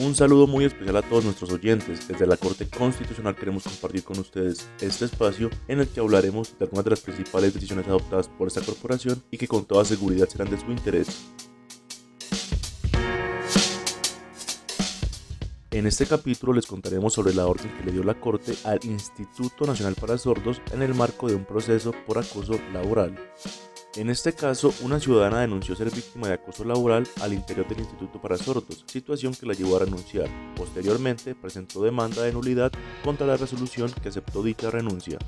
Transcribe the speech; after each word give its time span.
Un 0.00 0.14
saludo 0.14 0.46
muy 0.46 0.64
especial 0.64 0.96
a 0.96 1.02
todos 1.02 1.24
nuestros 1.24 1.50
oyentes. 1.50 2.06
Desde 2.06 2.24
la 2.24 2.36
Corte 2.36 2.68
Constitucional 2.68 3.34
queremos 3.34 3.64
compartir 3.64 4.04
con 4.04 4.16
ustedes 4.20 4.68
este 4.80 5.06
espacio 5.06 5.50
en 5.66 5.80
el 5.80 5.88
que 5.88 5.98
hablaremos 5.98 6.56
de 6.56 6.66
algunas 6.66 6.84
de 6.84 6.90
las 6.90 7.00
principales 7.00 7.52
decisiones 7.52 7.88
adoptadas 7.88 8.28
por 8.28 8.46
esta 8.46 8.60
corporación 8.60 9.20
y 9.32 9.38
que 9.38 9.48
con 9.48 9.64
toda 9.64 9.84
seguridad 9.84 10.28
serán 10.28 10.50
de 10.50 10.60
su 10.60 10.70
interés. 10.70 11.08
En 15.72 15.86
este 15.88 16.06
capítulo 16.06 16.52
les 16.52 16.66
contaremos 16.66 17.12
sobre 17.12 17.34
la 17.34 17.46
orden 17.46 17.76
que 17.76 17.84
le 17.84 17.90
dio 17.90 18.04
la 18.04 18.18
Corte 18.20 18.54
al 18.64 18.78
Instituto 18.84 19.66
Nacional 19.66 19.96
para 19.96 20.16
Sordos 20.16 20.62
en 20.72 20.82
el 20.82 20.94
marco 20.94 21.28
de 21.28 21.34
un 21.34 21.44
proceso 21.44 21.92
por 22.06 22.18
acoso 22.18 22.60
laboral. 22.72 23.18
En 23.98 24.10
este 24.10 24.32
caso, 24.32 24.72
una 24.82 25.00
ciudadana 25.00 25.40
denunció 25.40 25.74
ser 25.74 25.90
víctima 25.90 26.28
de 26.28 26.34
acoso 26.34 26.62
laboral 26.62 27.04
al 27.20 27.32
interior 27.34 27.66
del 27.66 27.80
Instituto 27.80 28.20
para 28.20 28.38
Sordos, 28.38 28.84
situación 28.86 29.34
que 29.34 29.44
la 29.44 29.54
llevó 29.54 29.74
a 29.74 29.80
renunciar. 29.80 30.28
Posteriormente, 30.54 31.34
presentó 31.34 31.82
demanda 31.82 32.22
de 32.22 32.32
nulidad 32.32 32.70
contra 33.02 33.26
la 33.26 33.36
resolución 33.36 33.90
que 34.00 34.10
aceptó 34.10 34.44
dicha 34.44 34.70
renuncia. 34.70 35.18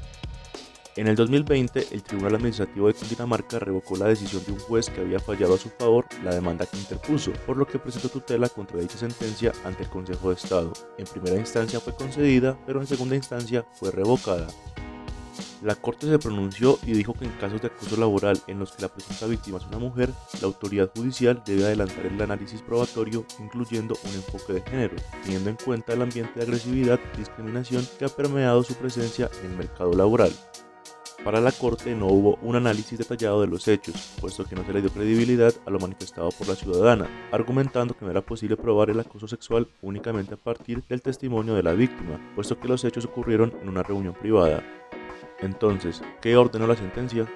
En 0.94 1.08
el 1.08 1.16
2020, 1.16 1.88
el 1.90 2.04
Tribunal 2.04 2.36
Administrativo 2.36 2.86
de 2.86 2.94
Cundinamarca 2.94 3.58
revocó 3.58 3.96
la 3.96 4.06
decisión 4.06 4.44
de 4.46 4.52
un 4.52 4.60
juez 4.60 4.88
que 4.88 5.00
había 5.00 5.18
fallado 5.18 5.54
a 5.54 5.58
su 5.58 5.70
favor 5.70 6.06
la 6.22 6.32
demanda 6.32 6.64
que 6.64 6.76
interpuso, 6.76 7.32
por 7.46 7.56
lo 7.56 7.66
que 7.66 7.80
presentó 7.80 8.08
tutela 8.08 8.48
contra 8.48 8.78
dicha 8.78 8.98
sentencia 8.98 9.50
ante 9.64 9.82
el 9.82 9.90
Consejo 9.90 10.28
de 10.28 10.36
Estado. 10.36 10.72
En 10.96 11.06
primera 11.06 11.36
instancia 11.36 11.80
fue 11.80 11.96
concedida, 11.96 12.56
pero 12.66 12.80
en 12.80 12.86
segunda 12.86 13.16
instancia 13.16 13.66
fue 13.72 13.90
revocada. 13.90 14.46
La 15.62 15.74
Corte 15.74 16.06
se 16.06 16.18
pronunció 16.18 16.78
y 16.84 16.92
dijo 16.92 17.14
que 17.14 17.24
en 17.24 17.32
casos 17.32 17.60
de 17.60 17.68
acoso 17.68 17.96
laboral 17.96 18.40
en 18.46 18.58
los 18.58 18.72
que 18.72 18.82
la 18.82 18.88
presunta 18.88 19.26
víctima 19.26 19.58
es 19.58 19.66
una 19.66 19.78
mujer, 19.78 20.10
la 20.40 20.46
autoridad 20.46 20.90
judicial 20.94 21.42
debe 21.44 21.64
adelantar 21.64 22.06
el 22.06 22.20
análisis 22.20 22.62
probatorio 22.62 23.24
incluyendo 23.38 23.96
un 24.04 24.14
enfoque 24.14 24.54
de 24.54 24.62
género, 24.62 24.96
teniendo 25.22 25.50
en 25.50 25.56
cuenta 25.56 25.92
el 25.92 26.02
ambiente 26.02 26.32
de 26.36 26.42
agresividad 26.42 27.00
y 27.14 27.18
discriminación 27.18 27.86
que 27.98 28.04
ha 28.04 28.08
permeado 28.08 28.62
su 28.62 28.74
presencia 28.74 29.30
en 29.42 29.52
el 29.52 29.56
mercado 29.56 29.92
laboral. 29.92 30.32
Para 31.24 31.40
la 31.40 31.52
Corte 31.52 31.94
no 31.94 32.06
hubo 32.06 32.38
un 32.40 32.56
análisis 32.56 32.98
detallado 32.98 33.42
de 33.42 33.46
los 33.46 33.68
hechos, 33.68 34.14
puesto 34.18 34.44
que 34.44 34.56
no 34.56 34.64
se 34.64 34.72
le 34.72 34.80
dio 34.80 34.90
credibilidad 34.90 35.52
a 35.66 35.70
lo 35.70 35.78
manifestado 35.78 36.30
por 36.30 36.48
la 36.48 36.54
ciudadana, 36.54 37.28
argumentando 37.30 37.94
que 37.94 38.06
no 38.06 38.10
era 38.10 38.22
posible 38.22 38.56
probar 38.56 38.88
el 38.88 39.00
acoso 39.00 39.28
sexual 39.28 39.68
únicamente 39.82 40.32
a 40.34 40.38
partir 40.38 40.82
del 40.88 41.02
testimonio 41.02 41.54
de 41.54 41.62
la 41.62 41.74
víctima, 41.74 42.18
puesto 42.34 42.58
que 42.58 42.68
los 42.68 42.84
hechos 42.84 43.04
ocurrieron 43.04 43.52
en 43.60 43.68
una 43.68 43.82
reunión 43.82 44.14
privada. 44.14 44.64
Entonces, 45.42 46.02
¿qué 46.20 46.36
ordenó 46.36 46.66
la 46.66 46.76
sentencia? 46.76 47.26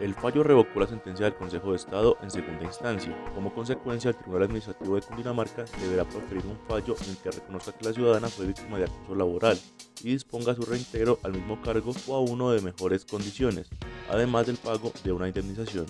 El 0.00 0.14
fallo 0.14 0.44
revocó 0.44 0.78
la 0.78 0.86
sentencia 0.86 1.24
del 1.24 1.34
Consejo 1.34 1.70
de 1.70 1.76
Estado 1.76 2.16
en 2.22 2.30
segunda 2.30 2.64
instancia. 2.64 3.16
Como 3.34 3.52
consecuencia, 3.52 4.10
el 4.10 4.16
Tribunal 4.16 4.44
Administrativo 4.44 4.94
de 4.94 5.02
Cundinamarca 5.02 5.64
deberá 5.80 6.04
proferir 6.04 6.46
un 6.46 6.56
fallo 6.68 6.94
en 7.02 7.10
el 7.10 7.16
que 7.16 7.32
reconozca 7.32 7.72
que 7.72 7.84
la 7.84 7.92
ciudadana 7.92 8.28
fue 8.28 8.46
víctima 8.46 8.78
de 8.78 8.84
acoso 8.84 9.16
laboral 9.16 9.58
y 10.04 10.12
disponga 10.12 10.54
su 10.54 10.62
reintegro 10.62 11.18
al 11.24 11.32
mismo 11.32 11.60
cargo 11.62 11.92
o 12.06 12.14
a 12.14 12.20
uno 12.20 12.52
de 12.52 12.60
mejores 12.60 13.04
condiciones, 13.04 13.68
además 14.08 14.46
del 14.46 14.56
pago 14.56 14.92
de 15.02 15.10
una 15.10 15.26
indemnización. 15.26 15.86